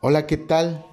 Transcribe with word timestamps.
Hola, 0.00 0.28
¿qué 0.28 0.36
tal? 0.36 0.86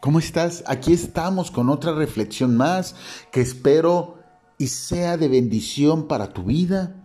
¿Cómo 0.00 0.20
estás? 0.20 0.62
Aquí 0.68 0.92
estamos 0.92 1.50
con 1.50 1.68
otra 1.68 1.92
reflexión 1.92 2.56
más 2.56 2.94
que 3.32 3.40
espero 3.40 4.18
y 4.58 4.68
sea 4.68 5.16
de 5.16 5.26
bendición 5.26 6.06
para 6.06 6.32
tu 6.32 6.44
vida, 6.44 7.04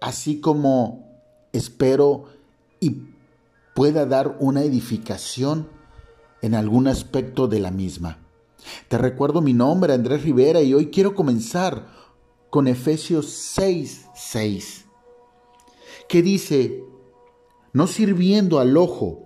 así 0.00 0.40
como 0.40 1.22
espero 1.52 2.24
y 2.80 3.02
pueda 3.76 4.04
dar 4.04 4.36
una 4.40 4.62
edificación 4.62 5.68
en 6.42 6.56
algún 6.56 6.88
aspecto 6.88 7.46
de 7.46 7.60
la 7.60 7.70
misma. 7.70 8.18
Te 8.88 8.98
recuerdo 8.98 9.42
mi 9.42 9.52
nombre, 9.52 9.94
Andrés 9.94 10.24
Rivera, 10.24 10.60
y 10.60 10.74
hoy 10.74 10.90
quiero 10.90 11.14
comenzar 11.14 11.86
con 12.50 12.66
Efesios 12.66 13.30
6, 13.30 14.06
6, 14.12 14.86
que 16.08 16.20
dice, 16.20 16.82
no 17.72 17.86
sirviendo 17.86 18.58
al 18.58 18.76
ojo, 18.76 19.25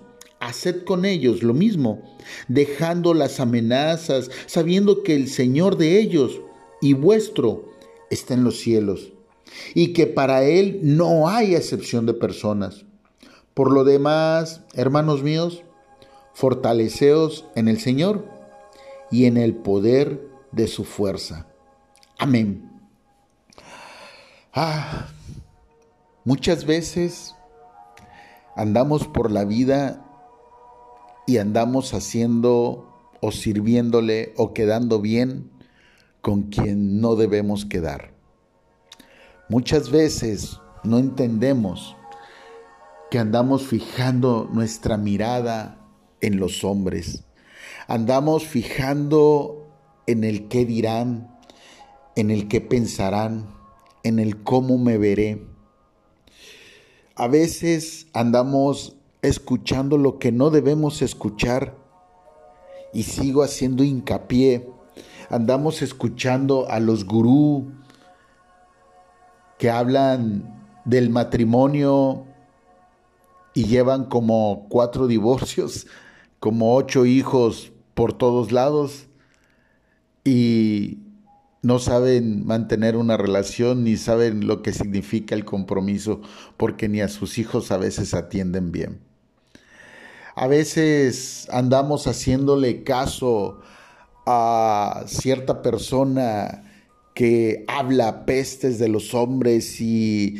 haced 0.41 0.83
con 0.83 1.05
ellos 1.05 1.43
lo 1.43 1.53
mismo, 1.53 2.01
dejando 2.49 3.13
las 3.13 3.39
amenazas, 3.39 4.29
sabiendo 4.47 5.03
que 5.03 5.15
el 5.15 5.29
Señor 5.29 5.77
de 5.77 5.99
ellos 5.99 6.41
y 6.81 6.93
vuestro 6.93 7.69
está 8.09 8.33
en 8.33 8.43
los 8.43 8.59
cielos, 8.59 9.13
y 9.75 9.93
que 9.93 10.07
para 10.07 10.43
Él 10.43 10.79
no 10.83 11.29
hay 11.29 11.55
excepción 11.55 12.05
de 12.05 12.15
personas. 12.15 12.85
Por 13.53 13.71
lo 13.71 13.83
demás, 13.83 14.61
hermanos 14.73 15.23
míos, 15.23 15.63
fortaleceos 16.33 17.45
en 17.55 17.67
el 17.67 17.79
Señor 17.79 18.25
y 19.11 19.25
en 19.25 19.37
el 19.37 19.53
poder 19.53 20.27
de 20.51 20.67
su 20.67 20.85
fuerza. 20.85 21.47
Amén. 22.17 22.69
Ah, 24.53 25.07
muchas 26.25 26.65
veces 26.65 27.35
andamos 28.55 29.07
por 29.07 29.31
la 29.31 29.45
vida 29.45 30.10
y 31.27 31.37
andamos 31.37 31.93
haciendo 31.93 32.87
o 33.21 33.31
sirviéndole 33.31 34.33
o 34.37 34.53
quedando 34.53 34.99
bien 34.99 35.51
con 36.21 36.43
quien 36.43 37.01
no 37.01 37.15
debemos 37.15 37.65
quedar. 37.65 38.13
Muchas 39.49 39.91
veces 39.91 40.59
no 40.83 40.97
entendemos 40.97 41.95
que 43.09 43.19
andamos 43.19 43.63
fijando 43.63 44.49
nuestra 44.51 44.97
mirada 44.97 45.77
en 46.21 46.39
los 46.39 46.63
hombres. 46.63 47.25
Andamos 47.87 48.45
fijando 48.45 49.67
en 50.07 50.23
el 50.23 50.47
qué 50.47 50.65
dirán, 50.65 51.37
en 52.15 52.31
el 52.31 52.47
qué 52.47 52.61
pensarán, 52.61 53.53
en 54.03 54.19
el 54.19 54.41
cómo 54.43 54.77
me 54.77 54.97
veré. 54.97 55.45
A 57.15 57.27
veces 57.27 58.07
andamos 58.13 58.95
escuchando 59.21 59.97
lo 59.97 60.19
que 60.19 60.31
no 60.31 60.49
debemos 60.49 61.01
escuchar 61.01 61.75
y 62.93 63.03
sigo 63.03 63.43
haciendo 63.43 63.83
hincapié. 63.83 64.69
Andamos 65.29 65.81
escuchando 65.81 66.69
a 66.69 66.79
los 66.79 67.05
gurú 67.05 67.71
que 69.57 69.69
hablan 69.69 70.61
del 70.85 71.09
matrimonio 71.09 72.25
y 73.53 73.65
llevan 73.65 74.05
como 74.05 74.65
cuatro 74.69 75.07
divorcios, 75.07 75.87
como 76.39 76.75
ocho 76.75 77.05
hijos 77.05 77.71
por 77.93 78.13
todos 78.13 78.51
lados 78.51 79.07
y 80.23 80.99
no 81.61 81.77
saben 81.77 82.45
mantener 82.45 82.95
una 82.97 83.17
relación 83.17 83.83
ni 83.83 83.97
saben 83.97 84.47
lo 84.47 84.63
que 84.63 84.73
significa 84.73 85.35
el 85.35 85.45
compromiso 85.45 86.21
porque 86.57 86.89
ni 86.89 87.01
a 87.01 87.07
sus 87.07 87.37
hijos 87.37 87.71
a 87.71 87.77
veces 87.77 88.13
atienden 88.13 88.71
bien. 88.71 89.10
A 90.35 90.47
veces 90.47 91.47
andamos 91.51 92.07
haciéndole 92.07 92.83
caso 92.83 93.59
a 94.25 95.03
cierta 95.07 95.61
persona 95.61 96.63
que 97.13 97.65
habla 97.67 98.25
pestes 98.25 98.79
de 98.79 98.87
los 98.87 99.13
hombres 99.13 99.81
y, 99.81 100.37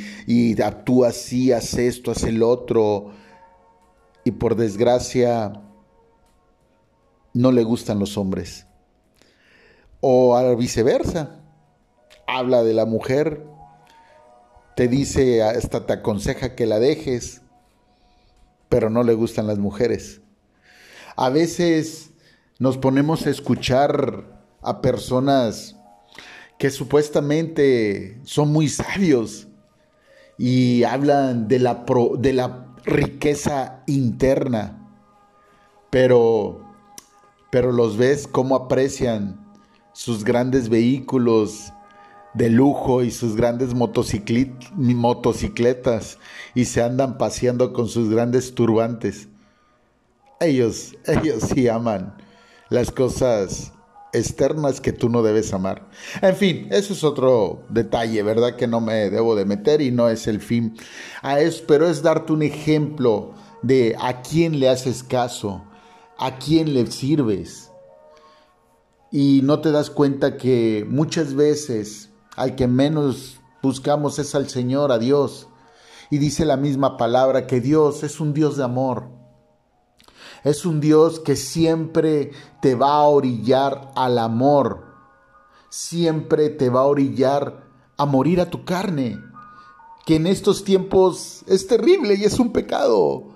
actúa 0.63 1.09
así, 1.09 1.51
hace 1.51 1.87
esto, 1.87 2.11
hace 2.11 2.29
el 2.29 2.43
otro, 2.43 3.11
y 4.23 4.31
por 4.31 4.55
desgracia 4.55 5.61
no 7.33 7.51
le 7.51 7.63
gustan 7.63 7.99
los 7.99 8.17
hombres. 8.17 8.67
O 9.99 10.35
a 10.35 10.55
viceversa, 10.55 11.41
habla 12.27 12.63
de 12.63 12.73
la 12.73 12.85
mujer, 12.85 13.45
te 14.75 14.87
dice, 14.87 15.43
hasta 15.43 15.85
te 15.85 15.93
aconseja 15.93 16.55
que 16.55 16.65
la 16.65 16.79
dejes, 16.79 17.41
pero 18.71 18.89
no 18.89 19.03
le 19.03 19.13
gustan 19.13 19.47
las 19.47 19.59
mujeres. 19.59 20.21
A 21.17 21.29
veces 21.29 22.11
nos 22.57 22.77
ponemos 22.77 23.27
a 23.27 23.29
escuchar 23.29 24.41
a 24.61 24.81
personas 24.81 25.75
que 26.57 26.69
supuestamente 26.69 28.21
son 28.23 28.53
muy 28.53 28.69
sabios 28.69 29.49
y 30.37 30.83
hablan 30.83 31.49
de 31.49 31.59
la, 31.59 31.83
de 32.17 32.31
la 32.31 32.73
riqueza 32.85 33.83
interna, 33.87 34.89
pero, 35.89 36.61
pero 37.51 37.73
los 37.73 37.97
ves 37.97 38.25
cómo 38.25 38.55
aprecian 38.55 39.53
sus 39.91 40.23
grandes 40.23 40.69
vehículos, 40.69 41.73
de 42.33 42.49
lujo 42.49 43.03
y 43.03 43.11
sus 43.11 43.35
grandes 43.35 43.73
motocicletas 43.73 46.17
y 46.55 46.65
se 46.65 46.81
andan 46.81 47.17
paseando 47.17 47.73
con 47.73 47.87
sus 47.87 48.09
grandes 48.09 48.55
turbantes. 48.55 49.27
Ellos, 50.39 50.95
ellos 51.05 51.43
sí 51.53 51.67
aman 51.67 52.15
las 52.69 52.91
cosas 52.91 53.73
externas 54.13 54.81
que 54.81 54.91
tú 54.91 55.09
no 55.09 55.23
debes 55.23 55.53
amar. 55.53 55.87
En 56.21 56.35
fin, 56.35 56.67
eso 56.71 56.93
es 56.93 57.03
otro 57.03 57.63
detalle, 57.69 58.21
¿verdad? 58.23 58.55
Que 58.55 58.67
no 58.67 58.81
me 58.81 59.09
debo 59.09 59.35
de 59.35 59.45
meter 59.45 59.81
y 59.81 59.91
no 59.91 60.09
es 60.09 60.27
el 60.27 60.41
fin. 60.41 60.77
A 61.21 61.39
eso, 61.39 61.63
pero 61.67 61.87
es 61.87 62.01
darte 62.01 62.33
un 62.33 62.41
ejemplo 62.41 63.33
de 63.61 63.95
a 63.99 64.21
quién 64.21 64.59
le 64.59 64.69
haces 64.69 65.03
caso, 65.03 65.63
a 66.17 66.37
quién 66.37 66.73
le 66.73 66.87
sirves. 66.87 67.71
Y 69.11 69.41
no 69.43 69.59
te 69.59 69.71
das 69.71 69.89
cuenta 69.89 70.37
que 70.37 70.85
muchas 70.89 71.33
veces 71.33 72.10
al 72.35 72.55
que 72.55 72.67
menos 72.67 73.39
buscamos 73.61 74.19
es 74.19 74.35
al 74.35 74.49
Señor, 74.49 74.91
a 74.91 74.99
Dios. 74.99 75.47
Y 76.09 76.17
dice 76.17 76.45
la 76.45 76.57
misma 76.57 76.97
palabra 76.97 77.47
que 77.47 77.61
Dios 77.61 78.03
es 78.03 78.19
un 78.19 78.33
Dios 78.33 78.57
de 78.57 78.63
amor. 78.63 79.09
Es 80.43 80.65
un 80.65 80.81
Dios 80.81 81.19
que 81.19 81.35
siempre 81.35 82.31
te 82.61 82.75
va 82.75 82.95
a 82.95 83.03
orillar 83.03 83.91
al 83.95 84.17
amor. 84.17 84.85
Siempre 85.69 86.49
te 86.49 86.69
va 86.69 86.81
a 86.81 86.85
orillar 86.85 87.63
a 87.97 88.05
morir 88.05 88.41
a 88.41 88.49
tu 88.49 88.65
carne. 88.65 89.19
Que 90.05 90.15
en 90.15 90.27
estos 90.27 90.63
tiempos 90.63 91.43
es 91.47 91.67
terrible 91.67 92.15
y 92.15 92.23
es 92.23 92.39
un 92.39 92.51
pecado. 92.51 93.29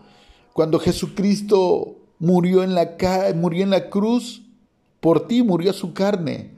Cuando 0.53 0.79
Jesucristo 0.79 1.97
murió 2.17 2.63
en 2.63 2.73
la, 2.75 2.95
murió 3.35 3.63
en 3.63 3.69
la 3.69 3.89
cruz, 3.89 4.41
por 4.99 5.27
ti 5.27 5.43
murió 5.43 5.71
su 5.73 5.93
carne 5.93 6.54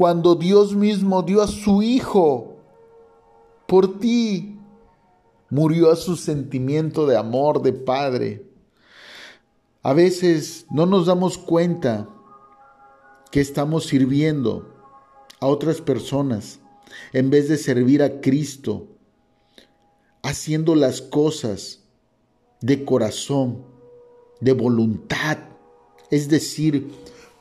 cuando 0.00 0.34
Dios 0.34 0.74
mismo 0.74 1.20
dio 1.22 1.42
a 1.42 1.46
su 1.46 1.82
Hijo 1.82 2.56
por 3.66 3.98
ti, 3.98 4.56
murió 5.50 5.92
a 5.92 5.96
su 5.96 6.16
sentimiento 6.16 7.04
de 7.04 7.18
amor 7.18 7.60
de 7.60 7.74
Padre. 7.74 8.46
A 9.82 9.92
veces 9.92 10.64
no 10.70 10.86
nos 10.86 11.04
damos 11.04 11.36
cuenta 11.36 12.08
que 13.30 13.42
estamos 13.42 13.88
sirviendo 13.88 14.72
a 15.38 15.46
otras 15.48 15.82
personas 15.82 16.60
en 17.12 17.28
vez 17.28 17.50
de 17.50 17.58
servir 17.58 18.02
a 18.02 18.22
Cristo, 18.22 18.86
haciendo 20.22 20.76
las 20.76 21.02
cosas 21.02 21.80
de 22.62 22.86
corazón, 22.86 23.66
de 24.40 24.54
voluntad, 24.54 25.36
es 26.10 26.30
decir, 26.30 26.90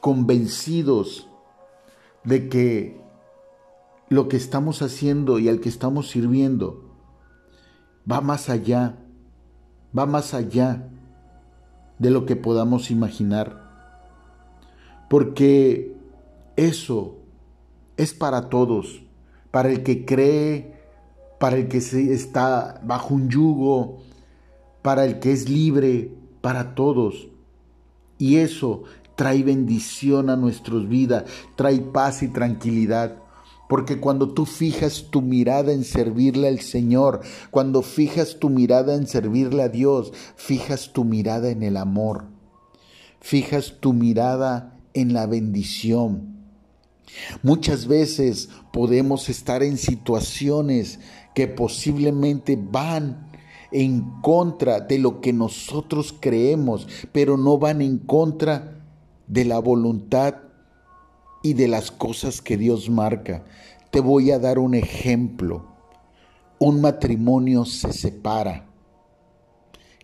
convencidos 0.02 1.29
de 2.24 2.50
que 2.50 3.02
lo 4.10 4.28
que 4.28 4.38
estamos 4.38 4.82
haciendo 4.82 5.40
y 5.40 5.50
al 5.50 5.60
que 5.60 5.70
estamos 5.70 6.10
sirviendo 6.10 6.84
va 8.10 8.22
más 8.22 8.50
allá, 8.50 8.98
va 9.98 10.06
más 10.06 10.34
allá 10.34 10.90
de 12.00 12.10
lo 12.10 12.26
que 12.26 12.36
podamos 12.36 12.92
imaginar. 12.92 13.68
porque 15.10 15.96
eso 16.56 17.16
es 17.98 18.14
para 18.14 18.50
todos, 18.50 19.02
para 19.50 19.70
el 19.70 19.82
que 19.82 20.06
cree, 20.06 20.76
para 21.40 21.58
el 21.58 21.68
que 21.68 21.78
está 21.78 22.80
bajo 22.84 23.16
un 23.16 23.28
yugo, 23.28 24.04
para 24.82 25.06
el 25.06 25.20
que 25.20 25.32
es 25.32 25.50
libre, 25.50 26.14
para 26.42 26.76
todos. 26.76 27.28
Y 28.18 28.38
eso 28.38 28.84
trae 29.20 29.44
bendición 29.44 30.30
a 30.30 30.38
nuestras 30.38 30.88
vidas, 30.88 31.26
trae 31.58 31.82
paz 31.82 32.24
y 32.24 32.30
tranquilidad. 32.30 33.18
Porque 33.68 34.00
cuando 34.00 34.30
tú 34.30 34.46
fijas 34.46 35.08
tu 35.12 35.22
mirada 35.22 35.74
en 35.74 35.84
servirle 35.84 36.48
al 36.48 36.62
Señor, 36.62 37.20
cuando 37.52 37.82
fijas 37.82 38.38
tu 38.40 38.50
mirada 38.50 38.96
en 38.96 39.08
servirle 39.08 39.64
a 39.64 39.68
Dios, 39.68 40.14
fijas 40.38 40.94
tu 40.94 41.04
mirada 41.04 41.50
en 41.50 41.64
el 41.64 41.76
amor, 41.76 42.28
fijas 43.20 43.74
tu 43.82 43.92
mirada 43.92 44.80
en 44.94 45.12
la 45.12 45.26
bendición. 45.26 46.38
Muchas 47.44 47.88
veces 47.88 48.48
podemos 48.72 49.28
estar 49.28 49.64
en 49.64 49.78
situaciones 49.78 51.02
que 51.36 51.50
posiblemente 51.50 52.58
van 52.58 53.30
en 53.74 54.22
contra 54.22 54.80
de 54.80 54.98
lo 54.98 55.20
que 55.20 55.34
nosotros 55.34 56.16
creemos, 56.18 56.88
pero 57.12 57.36
no 57.36 57.58
van 57.58 57.82
en 57.82 57.98
contra 57.98 58.79
de 59.30 59.46
la 59.46 59.60
voluntad 59.60 60.36
y 61.42 61.54
de 61.54 61.70
las 61.70 61.92
cosas 61.92 62.42
que 62.42 62.58
Dios 62.58 62.90
marca. 62.90 63.46
Te 63.92 64.02
voy 64.02 64.32
a 64.32 64.40
dar 64.40 64.60
un 64.60 64.76
ejemplo. 64.76 65.66
Un 66.60 66.82
matrimonio 66.82 67.64
se 67.64 67.94
separa. 67.94 68.66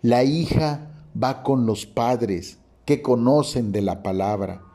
La 0.00 0.24
hija 0.24 0.90
va 1.22 1.42
con 1.42 1.66
los 1.66 1.84
padres 1.84 2.58
que 2.86 3.02
conocen 3.02 3.72
de 3.72 3.82
la 3.82 4.02
palabra 4.02 4.65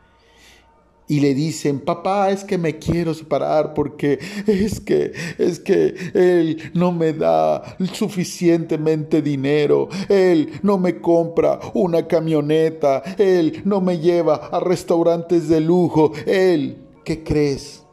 y 1.11 1.19
le 1.19 1.33
dicen, 1.33 1.81
papá, 1.81 2.31
es 2.31 2.45
que 2.45 2.57
me 2.57 2.79
quiero 2.79 3.13
separar 3.13 3.73
porque 3.73 4.17
es 4.47 4.79
que, 4.79 5.11
es 5.37 5.59
que 5.59 5.93
él 6.13 6.71
no 6.73 6.93
me 6.93 7.11
da 7.11 7.75
suficientemente 7.91 9.21
dinero, 9.21 9.89
él 10.07 10.53
no 10.63 10.77
me 10.77 11.01
compra 11.01 11.59
una 11.73 12.07
camioneta, 12.07 13.03
él 13.17 13.61
no 13.65 13.81
me 13.81 13.99
lleva 13.99 14.35
a 14.35 14.61
restaurantes 14.61 15.49
de 15.49 15.59
lujo, 15.59 16.13
él, 16.25 16.77
¿qué 17.03 17.25
crees? 17.25 17.83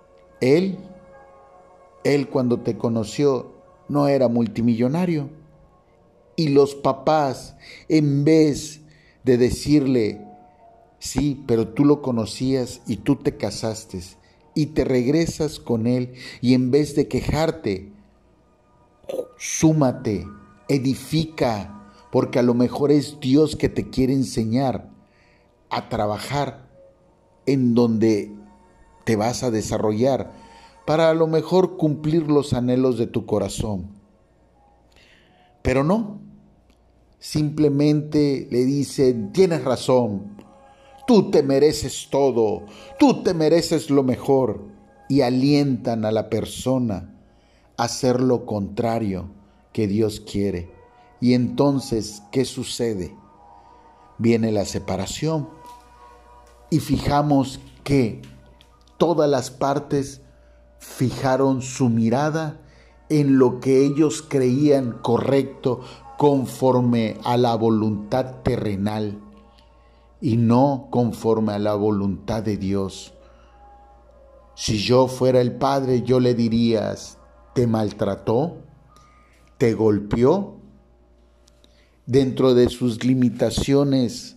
Él, 0.41 0.79
él 2.05 2.29
cuando 2.29 2.61
te 2.61 2.79
conoció 2.79 3.51
no 3.89 4.07
era 4.07 4.29
multimillonario. 4.29 5.29
Y 6.37 6.51
los 6.51 6.77
papás, 6.77 7.57
en 7.89 8.23
vez 8.23 8.83
de 9.25 9.39
decirle, 9.39 10.28
Sí, 10.99 11.45
pero 11.47 11.69
tú 11.69 11.85
lo 11.85 12.03
conocías 12.03 12.81
y 12.87 12.97
tú 12.97 13.17
te 13.17 13.37
casaste 13.37 14.01
y 14.55 14.67
te 14.67 14.85
regresas 14.85 15.61
con 15.61 15.87
él 15.87 16.15
y 16.41 16.55
en 16.55 16.73
vez 16.73 16.97
de 16.97 17.07
quejarte, 17.07 17.93
súmate, 19.37 20.27
edifica, 20.69 21.93
porque 22.11 22.41
a 22.41 22.43
lo 22.43 22.55
mejor 22.55 22.91
es 22.91 23.21
Dios 23.21 23.55
que 23.55 23.69
te 23.69 23.91
quiere 23.91 24.15
enseñar 24.15 24.91
a 25.71 25.89
trabajar 25.89 26.69
en 27.47 27.75
donde 27.75 28.33
te 29.05 29.15
vas 29.15 29.43
a 29.43 29.51
desarrollar 29.51 30.33
para 30.87 31.11
a 31.11 31.15
lo 31.15 31.27
mejor 31.27 31.77
cumplir 31.77 32.29
los 32.29 32.53
anhelos 32.53 32.99
de 32.99 33.07
tu 33.07 33.27
corazón. 33.27 33.91
Pero 35.63 35.85
no, 35.85 36.19
simplemente 37.19 38.49
le 38.51 38.65
dicen, 38.65 39.33
tienes 39.33 39.63
razón, 39.65 40.37
tú 41.09 41.31
te 41.31 41.43
mereces 41.43 42.09
todo, 42.11 42.67
tú 42.99 43.23
te 43.23 43.33
mereces 43.33 43.89
lo 43.89 44.03
mejor, 44.03 44.61
y 45.09 45.23
alientan 45.23 46.05
a 46.05 46.13
la 46.13 46.29
persona 46.29 47.15
a 47.79 47.85
hacer 47.85 48.21
lo 48.21 48.45
contrario 48.45 49.31
que 49.73 49.87
Dios 49.87 50.21
quiere. 50.21 50.71
Y 51.19 51.33
entonces, 51.33 52.23
¿qué 52.31 52.45
sucede? 52.45 53.17
Viene 54.19 54.53
la 54.53 54.67
separación 54.67 55.49
y 56.69 56.81
fijamos 56.81 57.59
que 57.85 58.21
todas 58.99 59.31
las 59.31 59.51
partes 59.51 60.21
fijaron 60.79 61.63
su 61.63 61.89
mirada 61.89 62.61
en 63.09 63.39
lo 63.39 63.61
que 63.61 63.83
ellos 63.83 64.21
creían 64.21 64.99
correcto 65.01 65.81
conforme 66.19 67.17
a 67.25 67.39
la 67.39 67.55
voluntad 67.55 68.43
terrenal 68.43 69.23
y 70.21 70.37
no 70.37 70.89
conforme 70.91 71.53
a 71.53 71.59
la 71.59 71.75
voluntad 71.75 72.43
de 72.43 72.57
Dios. 72.57 73.15
Si 74.55 74.79
yo 74.79 75.07
fuera 75.07 75.41
el 75.41 75.53
padre, 75.53 76.03
yo 76.03 76.19
le 76.19 76.35
dirías, 76.35 77.19
¿te 77.55 77.67
maltrató? 77.67 78.59
¿Te 79.57 79.75
golpeó? 79.75 80.57
Dentro 82.07 82.55
de 82.55 82.69
sus 82.69 83.05
limitaciones, 83.05 84.37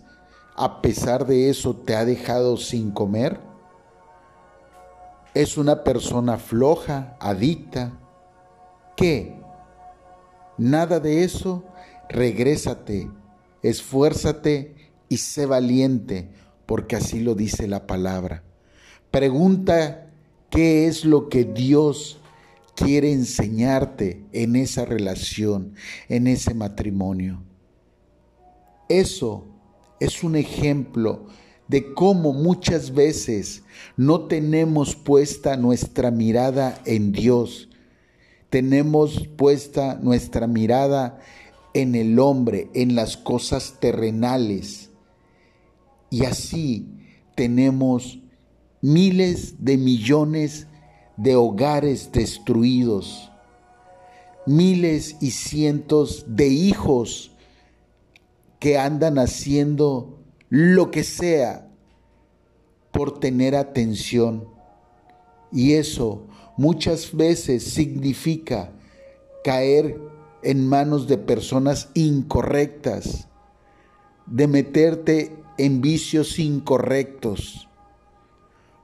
a 0.55 0.81
pesar 0.81 1.25
de 1.25 1.49
eso, 1.49 1.75
te 1.75 1.95
ha 1.95 2.05
dejado 2.05 2.57
sin 2.57 2.91
comer? 2.91 3.39
¿Es 5.33 5.57
una 5.57 5.83
persona 5.83 6.37
floja, 6.37 7.15
adicta? 7.19 7.93
¿Qué? 8.97 9.41
Nada 10.57 10.99
de 10.99 11.23
eso. 11.23 11.63
Regrésate, 12.09 13.09
esfuérzate 13.63 14.75
y 15.11 15.17
sé 15.17 15.45
valiente, 15.45 16.29
porque 16.65 16.95
así 16.95 17.19
lo 17.19 17.35
dice 17.35 17.67
la 17.67 17.85
palabra. 17.85 18.43
Pregunta 19.11 20.09
qué 20.49 20.87
es 20.87 21.03
lo 21.03 21.27
que 21.27 21.43
Dios 21.43 22.21
quiere 22.77 23.11
enseñarte 23.11 24.23
en 24.31 24.55
esa 24.55 24.85
relación, 24.85 25.73
en 26.07 26.27
ese 26.27 26.53
matrimonio. 26.53 27.43
Eso 28.87 29.43
es 29.99 30.23
un 30.23 30.37
ejemplo 30.37 31.25
de 31.67 31.93
cómo 31.93 32.31
muchas 32.31 32.93
veces 32.93 33.63
no 33.97 34.27
tenemos 34.27 34.95
puesta 34.95 35.57
nuestra 35.57 36.09
mirada 36.09 36.81
en 36.85 37.11
Dios, 37.11 37.67
tenemos 38.49 39.27
puesta 39.35 39.95
nuestra 40.01 40.47
mirada 40.47 41.19
en 41.73 41.95
el 41.95 42.17
hombre, 42.17 42.69
en 42.73 42.95
las 42.95 43.17
cosas 43.17 43.75
terrenales 43.81 44.90
y 46.11 46.25
así 46.25 46.85
tenemos 47.35 48.19
miles 48.81 49.63
de 49.63 49.77
millones 49.77 50.67
de 51.15 51.37
hogares 51.37 52.11
destruidos, 52.11 53.31
miles 54.45 55.15
y 55.21 55.31
cientos 55.31 56.25
de 56.27 56.47
hijos 56.49 57.31
que 58.59 58.77
andan 58.77 59.17
haciendo 59.19 60.19
lo 60.49 60.91
que 60.91 61.03
sea 61.05 61.69
por 62.91 63.19
tener 63.19 63.55
atención. 63.55 64.49
Y 65.49 65.73
eso 65.73 66.27
muchas 66.57 67.15
veces 67.15 67.63
significa 67.63 68.73
caer 69.45 69.97
en 70.43 70.67
manos 70.67 71.07
de 71.07 71.17
personas 71.17 71.89
incorrectas, 71.93 73.29
de 74.25 74.47
meterte 74.47 75.40
en 75.61 75.79
vicios 75.79 76.39
incorrectos. 76.39 77.67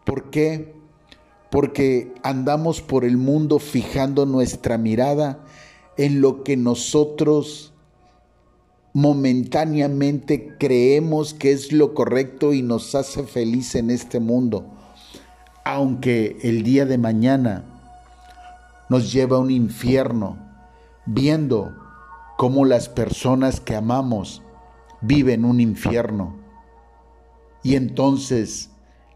¿Por 0.05 0.29
qué? 0.29 0.75
Porque 1.49 2.13
andamos 2.21 2.81
por 2.81 3.03
el 3.03 3.17
mundo 3.17 3.57
fijando 3.57 4.27
nuestra 4.27 4.77
mirada 4.77 5.43
en 5.97 6.21
lo 6.21 6.43
que 6.43 6.55
nosotros 6.55 7.73
momentáneamente 8.93 10.55
creemos 10.59 11.33
que 11.33 11.51
es 11.51 11.71
lo 11.71 11.95
correcto 11.95 12.53
y 12.53 12.61
nos 12.61 12.93
hace 12.93 13.23
feliz 13.23 13.73
en 13.73 13.89
este 13.89 14.19
mundo, 14.19 14.67
aunque 15.65 16.37
el 16.43 16.61
día 16.61 16.85
de 16.85 16.99
mañana 16.99 17.65
nos 18.87 19.11
lleva 19.11 19.37
a 19.37 19.39
un 19.39 19.49
infierno, 19.49 20.37
viendo 21.07 21.75
cómo 22.37 22.65
las 22.65 22.87
personas 22.87 23.59
que 23.59 23.75
amamos 23.75 24.43
viven 25.01 25.43
un 25.43 25.59
infierno. 25.59 26.46
Y 27.63 27.75
entonces 27.75 28.69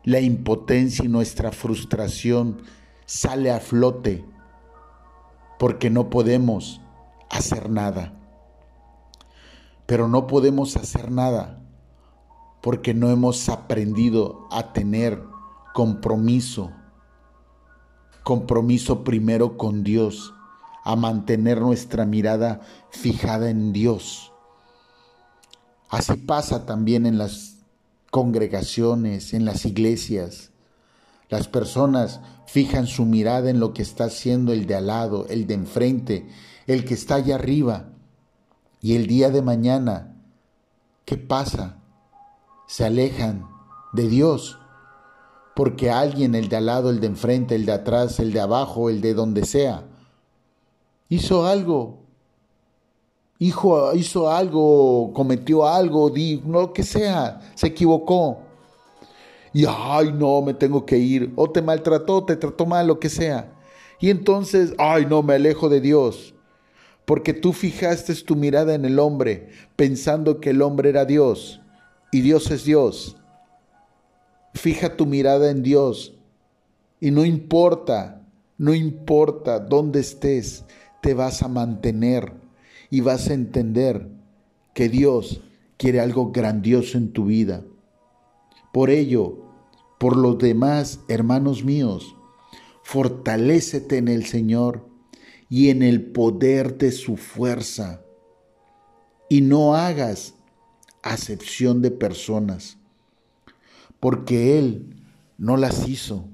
la 0.03 0.19
impotencia 0.19 1.05
y 1.05 1.10
nuestra 1.10 1.51
frustración 1.51 2.63
sale 3.05 3.51
a 3.51 3.60
flote 3.60 4.25
porque 5.60 5.89
no 5.89 6.10
podemos 6.10 6.81
hacer 7.29 7.69
nada. 7.69 8.13
Pero 9.86 10.07
no 10.07 10.27
podemos 10.27 10.75
hacer 10.77 11.12
nada 11.12 11.62
porque 12.62 12.93
no 12.93 13.10
hemos 13.10 13.50
aprendido 13.50 14.48
a 14.51 14.74
tener 14.74 15.21
compromiso. 15.74 16.71
Compromiso 18.24 19.03
primero 19.03 19.57
con 19.57 19.83
Dios, 19.83 20.33
a 20.83 20.95
mantener 20.95 21.60
nuestra 21.60 22.05
mirada 22.05 22.62
fijada 22.91 23.50
en 23.50 23.74
Dios. 23.74 24.31
Así 25.89 26.15
pasa 26.15 26.65
también 26.65 27.05
en 27.05 27.17
las 27.17 27.50
congregaciones, 28.12 29.34
en 29.34 29.46
las 29.46 29.65
iglesias. 29.65 30.51
Las 31.30 31.48
personas 31.48 32.20
fijan 32.46 32.86
su 32.86 33.06
mirada 33.06 33.50
en 33.50 33.60
lo 33.60 33.74
que 33.74 33.82
está 33.82 34.06
haciendo 34.06 34.53
el 34.53 34.68
de 34.68 34.75
al 34.75 34.88
lado, 34.88 35.25
el 35.30 35.48
de 35.48 35.56
enfrente, 35.56 36.27
el 36.68 36.86
que 36.86 36.94
está 36.94 37.15
allá 37.15 37.36
arriba. 37.36 37.89
Y 38.82 38.96
el 38.96 39.08
día 39.08 39.32
de 39.32 39.41
mañana, 39.41 40.15
¿qué 41.06 41.18
pasa? 41.18 41.77
Se 42.68 42.86
alejan 42.86 43.48
de 43.94 44.08
Dios 44.08 44.60
porque 45.56 45.91
alguien, 45.91 46.36
el 46.36 46.50
de 46.50 46.58
al 46.58 46.65
lado, 46.65 46.89
el 46.89 47.00
de 47.00 47.08
enfrente, 47.08 47.56
el 47.56 47.65
de 47.65 47.74
atrás, 47.74 48.20
el 48.20 48.34
de 48.34 48.39
abajo, 48.39 48.89
el 48.89 49.01
de 49.01 49.13
donde 49.13 49.46
sea, 49.46 49.86
hizo 51.10 51.46
algo, 51.46 52.00
hijo, 53.41 53.95
hizo 53.95 54.29
algo, 54.29 55.12
cometió 55.13 55.67
algo, 55.67 56.12
di, 56.12 56.43
lo 56.48 56.71
que 56.71 56.83
sea, 56.83 57.41
se 57.55 57.67
equivocó. 57.67 58.38
Y 59.51 59.65
ay, 59.67 60.13
no, 60.13 60.43
me 60.43 60.53
tengo 60.53 60.86
que 60.86 60.98
ir. 60.98 61.33
O 61.36 61.50
te 61.50 61.62
maltrató, 61.62 62.24
te 62.24 62.36
trató 62.36 62.67
mal, 62.67 62.86
lo 62.86 63.00
que 63.00 63.10
sea. 63.10 63.51
Y 64.00 64.12
entonces, 64.12 64.75
ay, 64.77 65.07
no, 65.07 65.24
me 65.24 65.33
alejo 65.33 65.69
de 65.69 65.81
Dios. 65.81 66.36
Porque 67.03 67.33
tú 67.33 67.51
fijaste 67.51 68.13
tu 68.15 68.36
mirada 68.36 68.75
en 68.75 68.86
el 68.86 69.00
hombre, 69.00 69.50
pensando 69.75 70.39
que 70.39 70.51
el 70.51 70.62
hombre 70.62 70.89
era 70.89 71.05
Dios. 71.05 71.62
Y 72.12 72.21
Dios 72.21 72.51
es 72.51 72.63
Dios. 72.63 73.17
Fija 74.53 74.95
tu 74.95 75.07
mirada 75.07 75.50
en 75.50 75.63
Dios 75.63 76.13
y 77.00 77.10
no 77.10 77.25
importa, 77.25 78.21
no 78.60 78.75
importa 78.75 79.60
dónde 79.60 80.01
estés, 80.01 80.63
te 81.01 81.15
vas 81.15 81.41
a 81.41 81.48
mantener 81.48 82.40
y 82.91 83.01
vas 83.01 83.29
a 83.29 83.33
entender 83.33 84.07
que 84.75 84.89
Dios 84.89 85.41
quiere 85.77 86.00
algo 86.00 86.31
grandioso 86.31 87.00
en 87.00 87.12
tu 87.12 87.25
vida. 87.25 87.65
Por 88.71 88.91
ello, 88.91 89.39
por 90.00 90.15
los 90.15 90.38
demás, 90.38 91.00
hermanos 91.07 91.63
míos, 91.63 92.15
fortalécete 92.83 93.98
en 93.98 94.07
el 94.07 94.25
Señor 94.25 94.88
y 95.50 95.69
en 95.69 95.81
el 95.81 96.12
poder 96.12 96.77
de 96.77 96.91
su 96.91 97.17
fuerza. 97.17 98.03
Y 99.29 99.41
no 99.41 99.75
hagas 99.75 100.36
acepción 101.01 101.81
de 101.81 101.89
personas 101.89 102.77
porque 104.01 104.57
Él 104.57 104.95
no 105.38 105.55
las 105.55 105.88
hizo. 105.88 106.25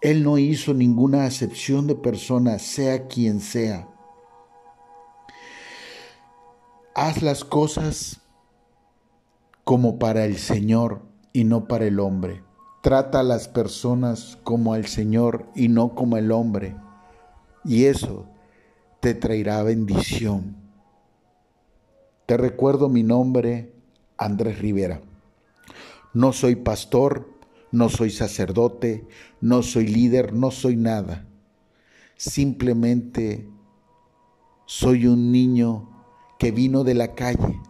Él 0.00 0.24
no 0.24 0.38
hizo 0.38 0.74
ninguna 0.74 1.24
acepción 1.26 1.86
de 1.86 1.94
persona, 1.94 2.58
sea 2.58 3.06
quien 3.06 3.40
sea. 3.40 3.88
Haz 7.00 7.22
las 7.22 7.44
cosas 7.44 8.22
como 9.62 10.00
para 10.00 10.24
el 10.24 10.36
Señor 10.36 11.02
y 11.32 11.44
no 11.44 11.68
para 11.68 11.86
el 11.86 12.00
hombre. 12.00 12.42
Trata 12.82 13.20
a 13.20 13.22
las 13.22 13.46
personas 13.46 14.36
como 14.42 14.74
al 14.74 14.84
Señor 14.86 15.46
y 15.54 15.68
no 15.68 15.94
como 15.94 16.16
el 16.16 16.32
hombre. 16.32 16.74
Y 17.64 17.84
eso 17.84 18.26
te 18.98 19.14
traerá 19.14 19.62
bendición. 19.62 20.56
Te 22.26 22.36
recuerdo 22.36 22.88
mi 22.88 23.04
nombre, 23.04 23.72
Andrés 24.16 24.58
Rivera. 24.58 25.00
No 26.14 26.32
soy 26.32 26.56
pastor, 26.56 27.32
no 27.70 27.90
soy 27.90 28.10
sacerdote, 28.10 29.06
no 29.40 29.62
soy 29.62 29.86
líder, 29.86 30.32
no 30.32 30.50
soy 30.50 30.74
nada. 30.74 31.28
Simplemente 32.16 33.48
soy 34.66 35.06
un 35.06 35.30
niño 35.30 35.94
que 36.38 36.50
vino 36.50 36.84
de 36.84 36.94
la 36.94 37.14
calle 37.14 37.60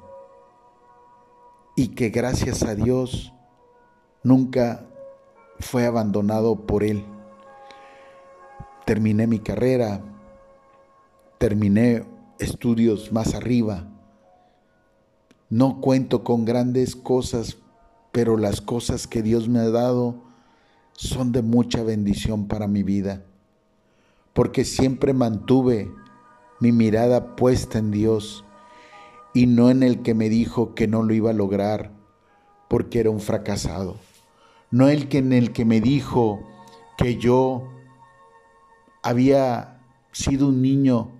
y 1.77 1.89
que 1.89 2.11
gracias 2.11 2.63
a 2.63 2.75
Dios 2.75 3.33
nunca 4.23 4.87
fue 5.59 5.87
abandonado 5.87 6.67
por 6.67 6.85
Él. 6.85 7.05
Terminé 8.85 9.27
mi 9.27 9.39
carrera, 9.39 10.03
terminé 11.39 12.05
estudios 12.39 13.13
más 13.13 13.35
arriba. 13.35 13.89
No 15.51 15.81
cuento 15.81 16.25
con 16.25 16.45
grandes 16.45 16.95
cosas 16.95 17.59
pero 18.13 18.37
las 18.37 18.61
cosas 18.61 19.07
que 19.07 19.23
Dios 19.23 19.49
me 19.49 19.61
ha 19.61 19.71
dado 19.71 20.17
son 20.93 21.33
de 21.33 21.43
mucha 21.43 21.83
bendición 21.83 22.49
para 22.49 22.67
mi 22.67 22.83
vida, 22.83 23.23
porque 24.33 24.65
siempre 24.65 25.13
mantuve 25.13 25.89
mi 26.61 26.73
mirada 26.73 27.37
puesta 27.37 27.79
en 27.79 27.91
Dios 27.91 28.45
y 29.35 29.47
no 29.47 29.71
en 29.71 29.83
el 29.83 30.03
que 30.03 30.15
me 30.15 30.29
dijo 30.29 30.75
que 30.75 30.89
no 30.89 31.03
lo 31.03 31.15
iba 31.15 31.31
a 31.31 31.35
lograr 31.35 31.93
porque 32.69 33.01
era 33.01 33.11
un 33.11 33.21
fracasado, 33.21 33.97
no 34.71 34.89
el 34.89 35.09
que 35.09 35.19
en 35.19 35.33
el 35.33 35.53
que 35.53 35.65
me 35.65 35.81
dijo 35.81 36.41
que 36.97 37.17
yo 37.17 37.69
había 39.03 39.81
sido 40.13 40.49
un 40.49 40.63
niño 40.63 41.11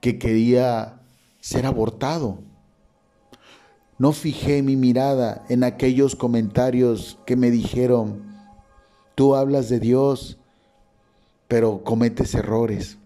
que 0.00 0.18
quería 0.18 1.00
ser 1.40 1.66
abortado 1.66 2.38
no 4.02 4.10
fijé 4.10 4.62
mi 4.62 4.74
mirada 4.74 5.44
en 5.48 5.62
aquellos 5.62 6.16
comentarios 6.16 7.20
que 7.24 7.36
me 7.36 7.52
dijeron, 7.52 8.20
tú 9.14 9.36
hablas 9.36 9.68
de 9.68 9.78
Dios, 9.78 10.38
pero 11.46 11.84
cometes 11.84 12.34
errores. 12.34 12.98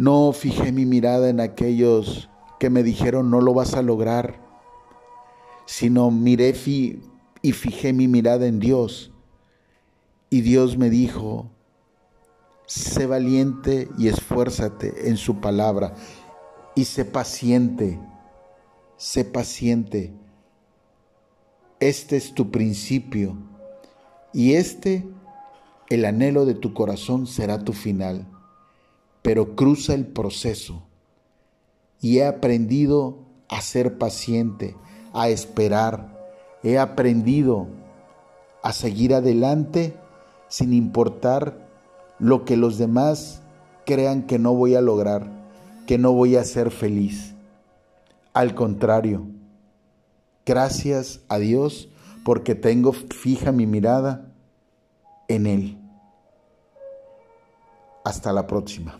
No 0.00 0.32
fijé 0.32 0.72
mi 0.72 0.86
mirada 0.86 1.28
en 1.28 1.40
aquellos 1.40 2.30
que 2.58 2.70
me 2.70 2.82
dijeron, 2.82 3.30
no 3.30 3.40
lo 3.40 3.52
vas 3.52 3.74
a 3.74 3.82
lograr, 3.82 4.40
sino 5.66 6.10
miré 6.10 6.54
y 7.42 7.52
fijé 7.52 7.92
mi 7.92 8.08
mirada 8.08 8.46
en 8.46 8.60
Dios. 8.60 9.12
Y 10.30 10.40
Dios 10.40 10.78
me 10.78 10.88
dijo, 10.88 11.50
sé 12.66 13.06
valiente 13.06 13.88
y 13.98 14.08
esfuérzate 14.08 15.08
en 15.08 15.16
su 15.16 15.40
palabra 15.40 15.94
y 16.74 16.84
sé 16.84 17.04
paciente 17.04 17.98
sé 19.00 19.24
paciente. 19.24 20.12
Este 21.80 22.18
es 22.18 22.34
tu 22.34 22.50
principio 22.50 23.34
y 24.34 24.52
este, 24.52 25.08
el 25.88 26.04
anhelo 26.04 26.44
de 26.44 26.52
tu 26.52 26.74
corazón, 26.74 27.26
será 27.26 27.64
tu 27.64 27.72
final. 27.72 28.29
Pero 29.22 29.54
cruza 29.54 29.94
el 29.94 30.06
proceso 30.06 30.82
y 32.00 32.18
he 32.18 32.26
aprendido 32.26 33.18
a 33.48 33.60
ser 33.60 33.98
paciente, 33.98 34.76
a 35.12 35.28
esperar. 35.28 36.18
He 36.62 36.78
aprendido 36.78 37.66
a 38.62 38.72
seguir 38.72 39.14
adelante 39.14 39.94
sin 40.48 40.72
importar 40.72 41.68
lo 42.18 42.44
que 42.44 42.56
los 42.56 42.78
demás 42.78 43.42
crean 43.86 44.26
que 44.26 44.38
no 44.38 44.54
voy 44.54 44.74
a 44.74 44.80
lograr, 44.80 45.30
que 45.86 45.98
no 45.98 46.12
voy 46.12 46.36
a 46.36 46.44
ser 46.44 46.70
feliz. 46.70 47.34
Al 48.32 48.54
contrario, 48.54 49.26
gracias 50.46 51.20
a 51.28 51.38
Dios 51.38 51.88
porque 52.24 52.54
tengo 52.54 52.92
fija 52.92 53.52
mi 53.52 53.66
mirada 53.66 54.32
en 55.28 55.46
Él. 55.46 55.78
Hasta 58.04 58.32
la 58.32 58.46
próxima. 58.46 58.98